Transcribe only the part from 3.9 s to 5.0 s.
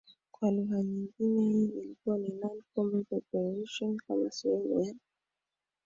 Kama sehemu ya